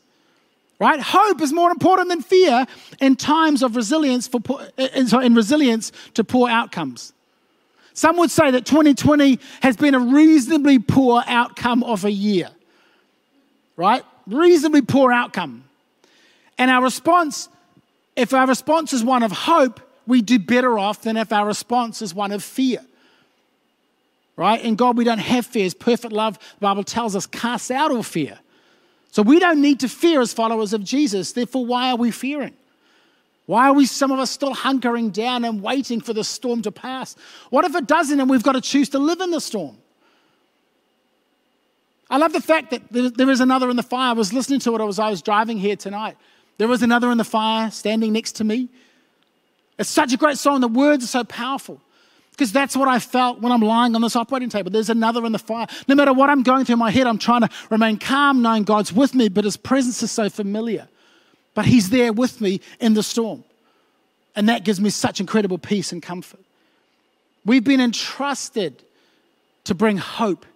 [0.79, 1.01] Right?
[1.01, 2.67] Hope is more important than fear
[3.01, 4.41] in times of resilience for
[4.77, 7.13] in resilience to poor outcomes.
[7.95, 12.49] Some would say that 2020 has been a reasonably poor outcome of a year,
[13.77, 14.03] right?
[14.27, 15.65] Reasonably poor outcome.
[16.59, 17.49] And our response,
[18.17, 22.03] if our response is one of hope, we do better off than if our response
[22.03, 22.81] is one of fear.
[24.37, 24.63] Right?
[24.63, 25.75] In God, we don't have fears.
[25.75, 28.39] Perfect love, the Bible tells us, casts out all fear.
[29.11, 31.33] So we don't need to fear as followers of Jesus.
[31.33, 32.55] Therefore, why are we fearing?
[33.47, 36.73] Why are we, some of us, still hunkering down and waiting for the storm to
[36.73, 37.17] pass?
[37.51, 39.77] What if it doesn't and we've got to choose to live in the storm?
[42.09, 44.11] I love the fact that there is another in the fire.
[44.11, 46.17] I was listening to it as I was driving here tonight.
[46.59, 48.69] There was another in the fire standing next to me.
[49.79, 50.61] It's such a great song.
[50.61, 51.81] The words are so powerful
[52.31, 54.71] because that's what I felt when I'm lying on this operating table.
[54.71, 55.67] There's another in the fire.
[55.89, 58.65] No matter what I'm going through in my head, I'm trying to remain calm, knowing
[58.65, 60.89] God's with me, but His presence is so familiar.
[61.55, 63.45] But He's there with me in the storm.
[64.35, 66.41] And that gives me such incredible peace and comfort.
[67.45, 68.83] We've been entrusted
[69.65, 70.47] to bring hope,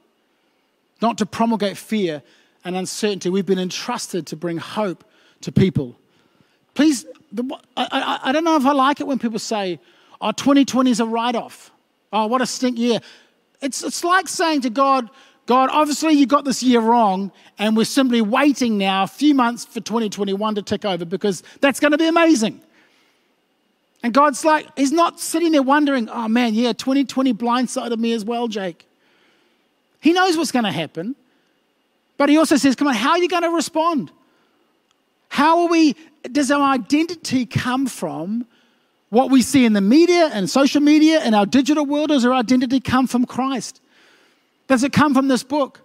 [1.02, 2.22] not to promulgate fear
[2.64, 3.28] and uncertainty.
[3.28, 5.04] We've been entrusted to bring hope
[5.42, 5.96] to people.
[6.74, 7.44] Please, the,
[7.76, 9.78] I, I, I don't know if I like it when people say,
[10.20, 11.70] oh, 2020 is a write off.
[12.12, 13.00] Oh, what a stink year.
[13.60, 15.10] It's, it's like saying to God,
[15.46, 19.64] God, obviously you got this year wrong, and we're simply waiting now a few months
[19.64, 22.60] for 2021 to tick over because that's going to be amazing.
[24.02, 28.24] And God's like, He's not sitting there wondering, oh man, yeah, 2020 blindsided me as
[28.24, 28.86] well, Jake.
[30.00, 31.14] He knows what's going to happen.
[32.16, 34.10] But He also says, come on, how are you going to respond?
[35.28, 35.94] How are we,
[36.30, 38.46] does our identity come from
[39.10, 42.08] what we see in the media and social media and our digital world?
[42.08, 43.80] Does our identity come from Christ?
[44.68, 45.82] Does it come from this book?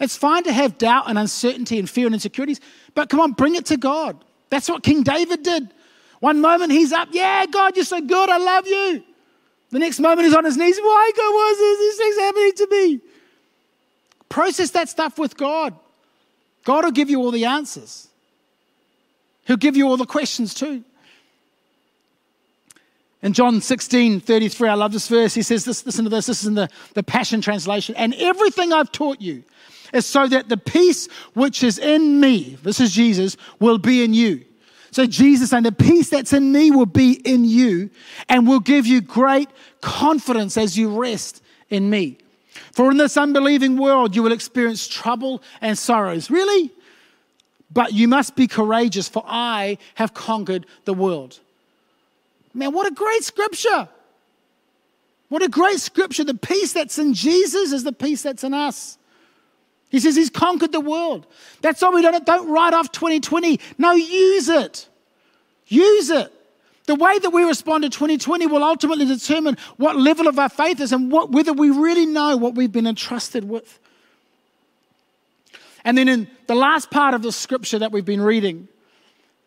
[0.00, 2.60] It's fine to have doubt and uncertainty and fear and insecurities,
[2.94, 4.22] but come on, bring it to God.
[4.50, 5.72] That's what King David did.
[6.20, 9.02] One moment he's up, yeah, God, you're so good, I love you.
[9.70, 12.52] The next moment he's on his knees, why, God, why is this, these things happening
[12.52, 13.00] to me?
[14.28, 15.74] Process that stuff with God.
[16.64, 18.08] God will give you all the answers.
[19.46, 20.84] He'll give you all the questions too.
[23.22, 25.34] In John 16, 33, I love this verse.
[25.34, 27.96] He says, this, listen to this, this is in the, the Passion Translation.
[27.96, 29.42] And everything I've taught you
[29.92, 34.14] is so that the peace which is in me, this is Jesus, will be in
[34.14, 34.44] you.
[34.90, 37.90] So Jesus and the peace that's in me will be in you
[38.28, 39.48] and will give you great
[39.80, 42.18] confidence as you rest in me.
[42.72, 46.30] For in this unbelieving world you will experience trouble and sorrows.
[46.30, 46.72] Really?
[47.70, 51.40] But you must be courageous, for I have conquered the world.
[52.58, 53.88] Man, what a great scripture!
[55.28, 56.24] What a great scripture.
[56.24, 58.96] The peace that's in Jesus is the peace that's in us.
[59.90, 61.26] He says he's conquered the world.
[61.60, 63.60] That's why we don't, don't write off 2020.
[63.78, 64.88] No, use it.
[65.66, 66.32] Use it.
[66.86, 70.80] The way that we respond to 2020 will ultimately determine what level of our faith
[70.80, 73.78] is and what, whether we really know what we've been entrusted with.
[75.84, 78.68] And then in the last part of the scripture that we've been reading,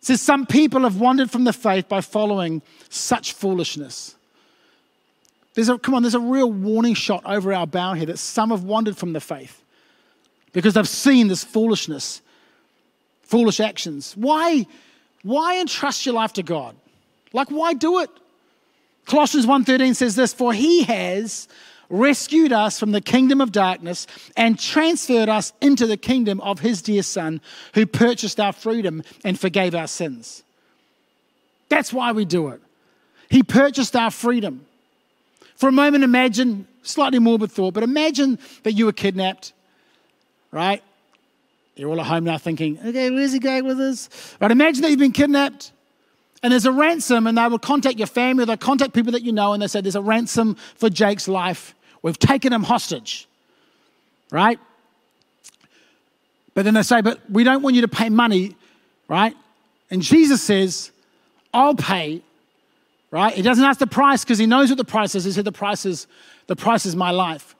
[0.02, 4.16] it says, Some people have wandered from the faith by following such foolishness.
[5.54, 8.52] There's a, come on, there's a real warning shot over our bow here that some
[8.52, 9.62] have wandered from the faith
[10.54, 12.22] because they've seen this foolishness,
[13.24, 14.14] foolish actions.
[14.16, 14.66] Why,
[15.24, 16.76] why entrust your life to God?
[17.34, 18.10] Like, why do it?
[19.06, 21.48] Colossians 1.13 says this, For he has
[21.92, 26.82] rescued us from the kingdom of darkness and transferred us into the kingdom of his
[26.82, 27.42] dear Son,
[27.74, 30.44] who purchased our freedom and forgave our sins.
[31.70, 32.62] That's why we do it.
[33.30, 34.66] He purchased our freedom.
[35.56, 39.54] For a moment, imagine, slightly morbid thought, but imagine that you were kidnapped,
[40.52, 40.82] right?
[41.76, 44.10] You're all at home now thinking, okay, where's he going with this?
[44.40, 45.72] But imagine that you've been kidnapped
[46.44, 49.22] and there's a ransom, and they will contact your family, or they'll contact people that
[49.22, 51.76] you know, and they say, There's a ransom for Jake's life.
[52.02, 53.28] We've taken them hostage,
[54.32, 54.60] right?
[56.54, 58.56] But then they say, But we don't want you to pay money,
[59.08, 59.36] right?
[59.90, 60.92] And Jesus says,
[61.54, 62.22] I'll pay,
[63.12, 63.34] right?
[63.34, 65.26] He doesn't ask the price because he knows what the price is.
[65.26, 66.08] He said, The price is,
[66.48, 67.56] the price is my life.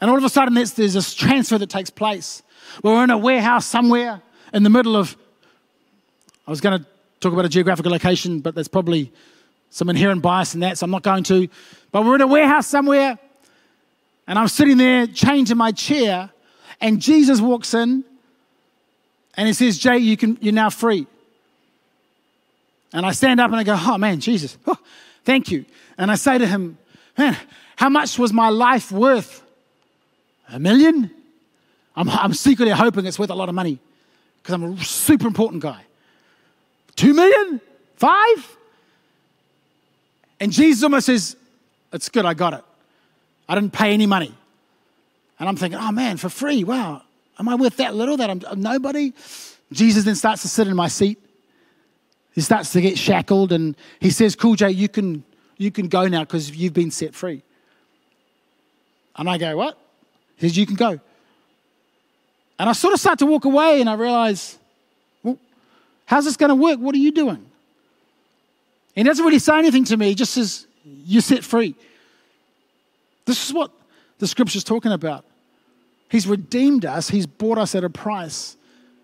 [0.00, 2.42] And all of a sudden, there's, there's this transfer that takes place.
[2.82, 4.20] We're in a warehouse somewhere
[4.52, 5.16] in the middle of,
[6.46, 6.86] I was going to
[7.20, 9.12] talk about a geographical location, but there's probably
[9.70, 11.48] some inherent bias in that, so I'm not going to.
[11.92, 13.18] But we're in a warehouse somewhere,
[14.26, 16.30] and I'm sitting there chained to my chair,
[16.80, 18.04] and Jesus walks in,
[19.36, 21.06] and he says, Jay, you can, you're now free.
[22.92, 24.76] And I stand up and I go, Oh man, Jesus, oh,
[25.24, 25.64] thank you.
[25.96, 26.78] And I say to him,
[27.16, 27.36] Man,
[27.76, 29.42] how much was my life worth?
[30.50, 31.10] A million?
[31.94, 33.78] I'm, I'm secretly hoping it's worth a lot of money
[34.42, 35.82] because I'm a super important guy.
[36.96, 37.60] Two million?
[37.96, 38.56] Five?
[40.40, 41.36] And Jesus almost says,
[41.92, 42.64] It's good, I got it.
[43.48, 44.34] I didn't pay any money.
[45.38, 47.02] And I'm thinking, Oh man, for free, wow.
[47.38, 49.12] Am I worth that little that I'm, I'm nobody?
[49.72, 51.18] Jesus then starts to sit in my seat.
[52.34, 55.24] he starts to get shackled and he says, Cool Jay, you can,
[55.56, 57.42] you can go now because you've been set free.
[59.16, 59.78] And I go, What?
[60.36, 61.00] He says, You can go.
[62.60, 64.58] And I sort of start to walk away and I realize,
[65.22, 65.38] Well,
[66.06, 66.78] how's this going to work?
[66.78, 67.47] What are you doing?
[68.98, 71.76] He doesn't really say anything to me, he just says, You're set free.
[73.26, 73.70] This is what
[74.18, 75.24] the scripture's talking about.
[76.10, 78.56] He's redeemed us, He's bought us at a price,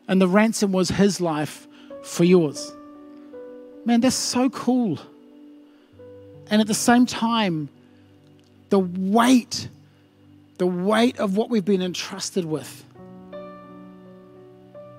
[0.08, 1.68] and the ransom was His life
[2.02, 2.72] for yours.
[3.84, 4.98] Man, that's so cool.
[6.50, 7.68] And at the same time,
[8.70, 9.68] the weight,
[10.58, 12.84] the weight of what we've been entrusted with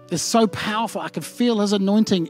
[0.10, 1.02] is so powerful.
[1.02, 2.30] I can feel His anointing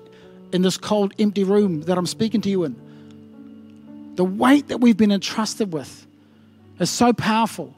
[0.51, 4.13] in this cold, empty room that I'm speaking to you in.
[4.15, 6.05] The weight that we've been entrusted with
[6.79, 7.75] is so powerful.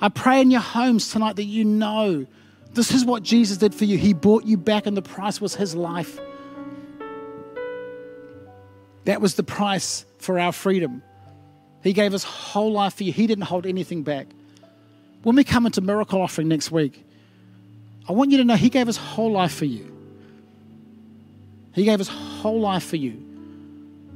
[0.00, 2.26] I pray in your homes tonight that you know
[2.72, 3.98] this is what Jesus did for you.
[3.98, 6.18] He bought you back, and the price was His life.
[9.04, 11.02] That was the price for our freedom.
[11.82, 13.12] He gave his whole life for you.
[13.12, 14.26] He didn't hold anything back.
[15.22, 17.04] When we come into miracle offering next week,
[18.08, 19.99] I want you to know he gave his whole life for you.
[21.72, 23.12] He gave his whole life for you.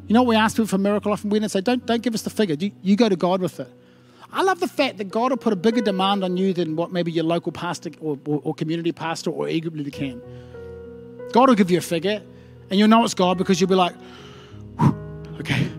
[0.06, 1.30] You know we ask people for a miracle often?
[1.30, 2.56] We didn't say, don't, don't give us the figure.
[2.58, 3.68] You, you go to God with it.
[4.32, 6.90] I love the fact that God will put a bigger demand on you than what
[6.90, 10.20] maybe your local pastor or, or, or community pastor or ego leader can.
[11.32, 12.20] God will give you a figure,
[12.68, 13.94] and you'll know it's God because you'll be like,
[15.40, 15.70] okay.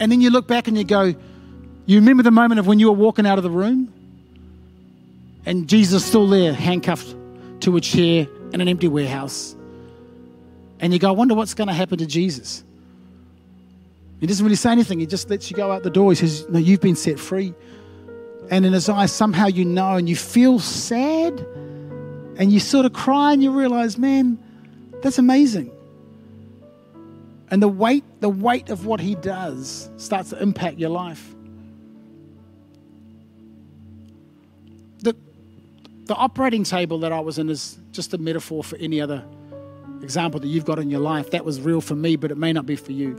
[0.00, 1.14] And then you look back and you go,
[1.86, 3.92] you remember the moment of when you were walking out of the room?
[5.46, 7.14] And Jesus is still there, handcuffed
[7.60, 9.54] to a chair in an empty warehouse.
[10.84, 12.62] And you go, I wonder what's going to happen to Jesus.
[14.20, 15.00] He doesn't really say anything.
[15.00, 16.12] He just lets you go out the door.
[16.12, 17.54] He says, No, you've been set free.
[18.50, 21.40] And in his eyes, somehow you know and you feel sad
[22.36, 24.38] and you sort of cry and you realize, man,
[25.02, 25.70] that's amazing.
[27.50, 31.34] And the weight, the weight of what he does starts to impact your life.
[34.98, 35.16] The,
[36.04, 39.24] the operating table that I was in is just a metaphor for any other
[40.04, 41.30] example that you've got in your life.
[41.30, 43.14] That was real for me, but it may not be for you.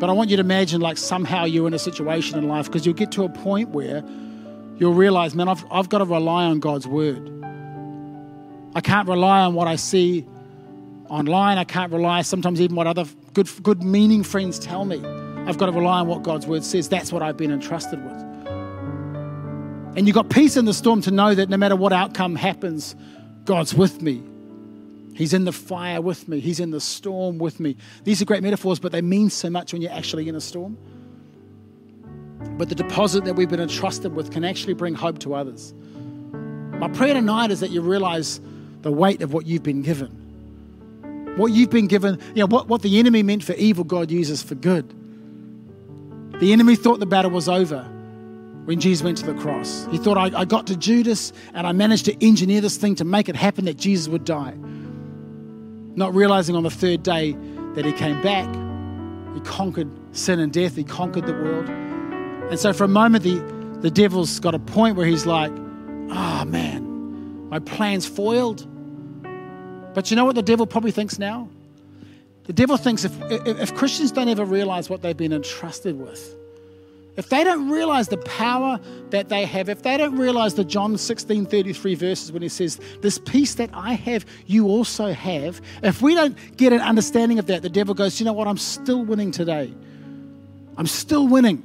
[0.00, 2.84] But I want you to imagine like somehow you're in a situation in life because
[2.84, 4.04] you'll get to a point where
[4.76, 7.32] you'll realize, man, I've, I've got to rely on God's word.
[8.74, 10.26] I can't rely on what I see
[11.08, 11.56] online.
[11.56, 15.02] I can't rely sometimes even what other good, good meaning friends tell me.
[15.46, 16.88] I've got to rely on what God's word says.
[16.88, 18.22] That's what I've been entrusted with.
[19.96, 22.94] And you've got peace in the storm to know that no matter what outcome happens,
[23.46, 24.22] God's with me.
[25.16, 26.40] He's in the fire with me.
[26.40, 27.76] He's in the storm with me.
[28.04, 30.76] These are great metaphors, but they mean so much when you're actually in a storm.
[32.58, 35.74] But the deposit that we've been entrusted with can actually bring hope to others.
[36.32, 38.40] My prayer tonight is that you realize
[38.82, 40.26] the weight of what you've been given
[41.36, 44.42] what you've been given, you know, what, what the enemy meant for evil, God uses
[44.42, 44.92] for good.
[46.40, 47.82] The enemy thought the battle was over
[48.64, 49.86] when Jesus went to the cross.
[49.90, 53.04] He thought, I, I got to Judas and I managed to engineer this thing to
[53.04, 54.54] make it happen that Jesus would die.
[55.96, 57.32] Not realizing on the third day
[57.74, 58.46] that he came back,
[59.34, 61.68] he conquered sin and death, he conquered the world.
[61.68, 63.38] And so for a moment, the,
[63.80, 68.66] the devil's got a point where he's like, oh man, my plan's foiled.
[69.94, 71.48] But you know what the devil probably thinks now?
[72.44, 76.36] The devil thinks if, if, if Christians don't ever realize what they've been entrusted with,
[77.16, 78.78] if they don't realize the power
[79.10, 82.78] that they have, if they don't realize the John 16 33 verses when he says,
[83.00, 87.46] This peace that I have, you also have, if we don't get an understanding of
[87.46, 88.46] that, the devil goes, You know what?
[88.46, 89.72] I'm still winning today.
[90.76, 91.62] I'm still winning.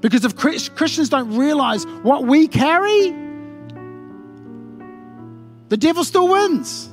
[0.00, 3.10] Because if Christians don't realize what we carry,
[5.68, 6.90] the devil still wins.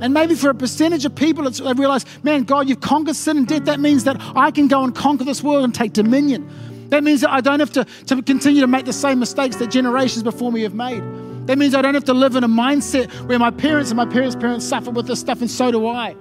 [0.00, 3.36] And maybe for a percentage of people, it's, they realize, man, God, you've conquered sin
[3.36, 3.64] and death.
[3.64, 6.48] That means that I can go and conquer this world and take dominion.
[6.88, 9.70] That means that I don't have to, to continue to make the same mistakes that
[9.70, 11.02] generations before me have made.
[11.46, 14.06] That means I don't have to live in a mindset where my parents and my
[14.06, 16.16] parents' parents suffer with this stuff, and so do I.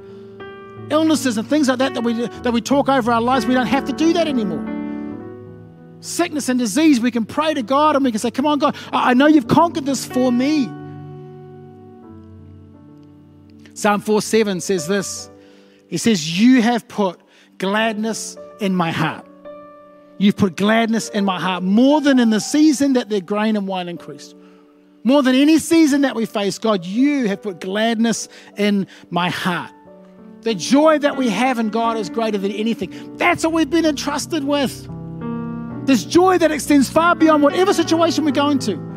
[0.89, 3.67] Illnesses and things like that that we, that we talk over our lives, we don't
[3.67, 4.77] have to do that anymore.
[6.01, 8.75] Sickness and disease, we can pray to God and we can say, Come on, God,
[8.91, 10.69] I know you've conquered this for me.
[13.79, 15.29] Psalm 4 7 says this
[15.87, 17.21] He says, You have put
[17.57, 19.25] gladness in my heart.
[20.17, 23.67] You've put gladness in my heart more than in the season that their grain and
[23.67, 24.35] wine increased.
[25.05, 28.27] More than any season that we face, God, you have put gladness
[28.57, 29.71] in my heart.
[30.41, 33.15] The joy that we have in God is greater than anything.
[33.15, 34.89] That's what we've been entrusted with.
[35.87, 38.88] This joy that extends far beyond whatever situation we're going to.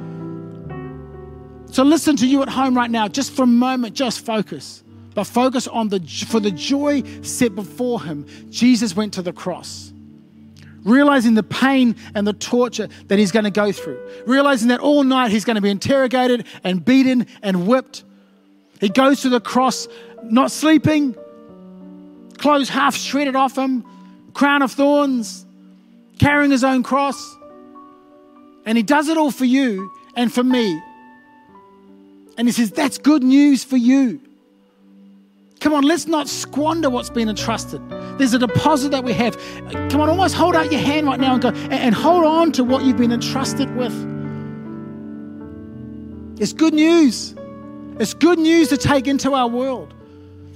[1.72, 4.84] So listen to you at home right now, just for a moment, just focus.
[5.14, 8.26] but focus on the for the joy set before him.
[8.50, 9.92] Jesus went to the cross.
[10.84, 13.98] Realizing the pain and the torture that he's going to go through.
[14.26, 18.04] Realizing that all night he's going to be interrogated and beaten and whipped.
[18.80, 19.86] He goes to the cross,
[20.24, 21.14] not sleeping,
[22.36, 23.84] clothes half shredded off him,
[24.34, 25.46] crown of thorns,
[26.18, 27.36] carrying his own cross.
[28.66, 30.80] And he does it all for you and for me.
[32.38, 34.20] And he says, That's good news for you.
[35.60, 37.80] Come on, let's not squander what's been entrusted.
[38.18, 39.38] There's a deposit that we have.
[39.90, 42.64] Come on, almost hold out your hand right now and go and hold on to
[42.64, 43.92] what you've been entrusted with.
[46.40, 47.36] It's good news.
[48.00, 49.94] It's good news to take into our world.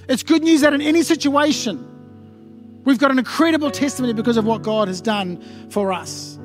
[0.08, 4.62] It's good news that in any situation, we've got an incredible testimony because of what
[4.62, 6.36] God has done for us.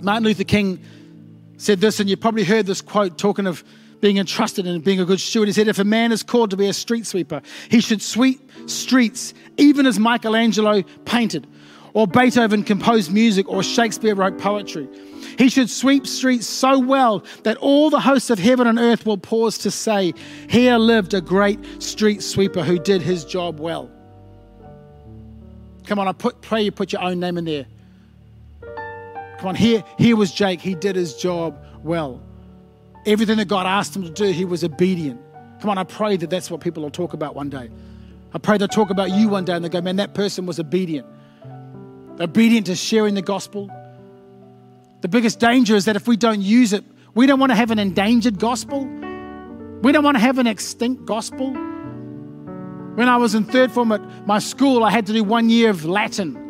[0.00, 0.80] Martin Luther King
[1.56, 3.64] said this, and you probably heard this quote talking of
[4.00, 5.48] being entrusted and being a good steward.
[5.48, 7.40] He said, If a man is called to be a street sweeper,
[7.70, 11.46] he should sweep streets, even as Michelangelo painted,
[11.94, 14.88] or Beethoven composed music, or Shakespeare wrote poetry.
[15.38, 19.16] He should sweep streets so well that all the hosts of heaven and earth will
[19.16, 20.12] pause to say,
[20.48, 23.90] Here lived a great street sweeper who did his job well.
[25.86, 27.66] Come on, I put, pray you put your own name in there.
[29.44, 30.62] Come on, here, here was Jake.
[30.62, 32.18] He did his job well.
[33.04, 35.20] Everything that God asked him to do, he was obedient.
[35.60, 37.68] Come on, I pray that that's what people will talk about one day.
[38.32, 40.58] I pray they'll talk about you one day and they go, man, that person was
[40.58, 41.06] obedient.
[42.18, 43.70] Obedient to sharing the gospel.
[45.02, 46.82] The biggest danger is that if we don't use it,
[47.14, 48.86] we don't want to have an endangered gospel.
[48.86, 51.50] We don't want to have an extinct gospel.
[51.50, 55.68] When I was in third form at my school, I had to do one year
[55.68, 56.43] of Latin.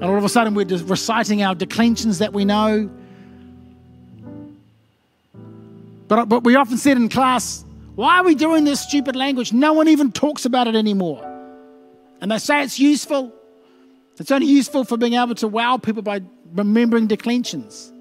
[0.00, 2.88] And all of a sudden, we're just reciting our declensions that we know.
[6.08, 7.64] But, uh, but we often said in class,
[7.96, 9.52] why are we doing this stupid language?
[9.52, 11.22] No one even talks about it anymore.
[12.22, 13.30] And they say it's useful.
[14.18, 16.22] It's only useful for being able to wow people by
[16.54, 17.92] remembering declensions.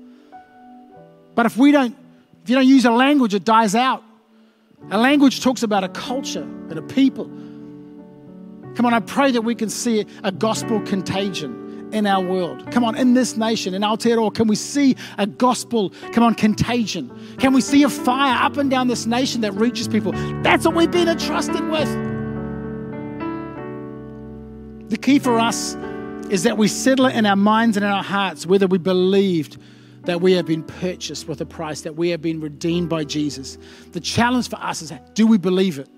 [1.35, 1.95] But if we don't,
[2.43, 4.03] if you don't use a language, it dies out.
[4.91, 7.25] A language talks about a culture and a people.
[8.75, 12.69] Come on, I pray that we can see a gospel contagion in our world.
[12.71, 17.11] Come on, in this nation, in Aotearoa, can we see a gospel, come on, contagion?
[17.39, 20.11] Can we see a fire up and down this nation that reaches people?
[20.43, 21.89] That's what we've been entrusted with.
[24.89, 25.75] The key for us
[26.29, 29.57] is that we settle it in our minds and in our hearts whether we believed
[30.03, 33.57] that we have been purchased with a price, that we have been redeemed by Jesus.
[33.91, 35.89] The challenge for us is do we believe it?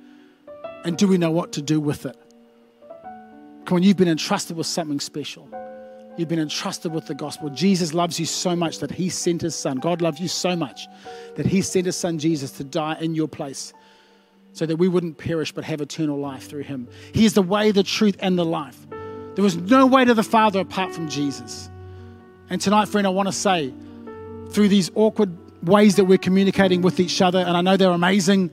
[0.83, 2.17] And do we know what to do with it?
[3.65, 5.47] Come on, you've been entrusted with something special.
[6.17, 7.49] You've been entrusted with the gospel.
[7.49, 9.77] Jesus loves you so much that he sent his son.
[9.77, 10.87] God loves you so much
[11.35, 13.73] that he sent his son Jesus to die in your place
[14.53, 16.89] so that we wouldn't perish but have eternal life through him.
[17.13, 18.77] He is the way, the truth, and the life.
[19.35, 21.69] There was no way to the Father apart from Jesus.
[22.49, 23.73] And tonight, friend, I want to say,
[24.49, 25.33] through these awkward
[25.65, 28.49] ways that we're communicating with each other, and I know they're amazing,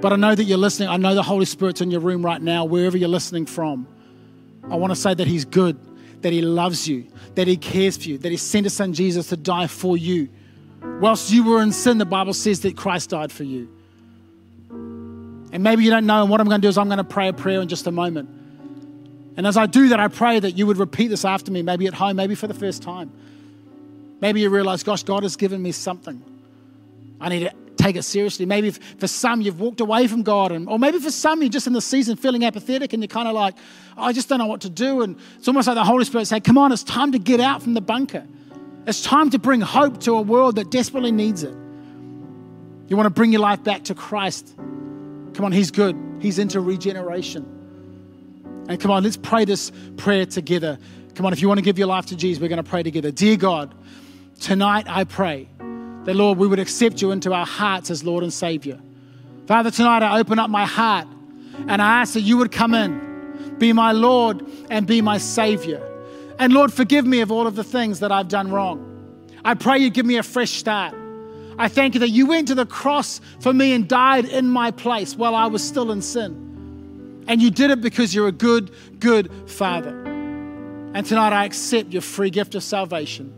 [0.00, 0.88] but I know that you're listening.
[0.88, 3.86] I know the Holy Spirit's in your room right now, wherever you're listening from.
[4.70, 5.78] I want to say that He's good
[6.26, 7.06] that He loves you,
[7.36, 10.28] that He cares for you, that He sent His Son Jesus to die for you.
[11.00, 13.68] Whilst you were in sin, the Bible says that Christ died for you.
[14.68, 17.04] And maybe you don't know, and what I'm going to do is I'm going to
[17.04, 18.28] pray a prayer in just a moment.
[19.36, 21.86] And as I do that, I pray that you would repeat this after me, maybe
[21.86, 23.12] at home, maybe for the first time.
[24.20, 26.20] Maybe you realize, gosh, God has given me something.
[27.20, 28.46] I need to take it seriously.
[28.46, 31.66] Maybe for some, you've walked away from God, and, or maybe for some, you're just
[31.66, 33.54] in the season feeling apathetic and you're kind of like,
[33.96, 35.02] oh, I just don't know what to do.
[35.02, 37.62] And it's almost like the Holy Spirit saying, Come on, it's time to get out
[37.62, 38.26] from the bunker.
[38.86, 41.54] It's time to bring hope to a world that desperately needs it.
[42.88, 44.54] You want to bring your life back to Christ.
[44.56, 47.52] Come on, He's good, He's into regeneration.
[48.68, 50.78] And come on, let's pray this prayer together.
[51.14, 52.82] Come on, if you want to give your life to Jesus, we're going to pray
[52.82, 53.10] together.
[53.10, 53.74] Dear God,
[54.40, 55.48] tonight I pray
[56.06, 58.78] that, Lord, we would accept you into our hearts as Lord and Savior.
[59.46, 61.08] Father, tonight I open up my heart
[61.66, 65.82] and I ask that you would come in, be my Lord and be my Savior.
[66.38, 69.28] And Lord, forgive me of all of the things that I've done wrong.
[69.44, 70.94] I pray you give me a fresh start.
[71.58, 74.70] I thank you that you went to the cross for me and died in my
[74.70, 77.24] place while I was still in sin.
[77.26, 80.04] And you did it because you're a good, good Father.
[80.94, 83.32] And tonight I accept your free gift of salvation.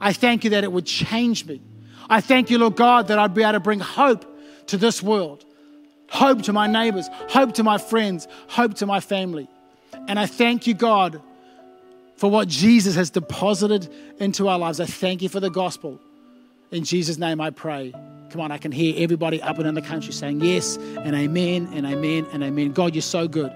[0.00, 1.60] I thank you that it would change me
[2.08, 4.24] I thank you, Lord God, that I'd be able to bring hope
[4.68, 5.44] to this world,
[6.08, 9.48] hope to my neighbors, hope to my friends, hope to my family.
[10.08, 11.20] And I thank you, God,
[12.16, 14.80] for what Jesus has deposited into our lives.
[14.80, 16.00] I thank you for the gospel.
[16.70, 17.92] In Jesus' name I pray.
[18.30, 21.70] Come on, I can hear everybody up and in the country saying yes and amen
[21.72, 22.72] and amen and amen.
[22.72, 23.52] God, you're so good.